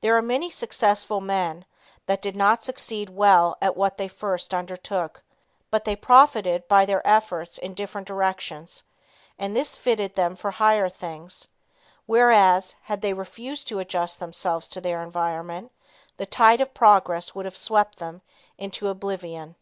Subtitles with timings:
[0.00, 1.64] There are many successful men,
[2.06, 5.22] that did not succeed well at what they first undertook,
[5.70, 8.82] but they profited by their efforts in different directions,
[9.38, 11.46] and this fitted them for higher things,
[12.06, 15.70] whereas had they refused to adjust themselves to their environment,
[16.16, 18.22] the tide of progress would have swept them
[18.58, 19.54] into oblivion.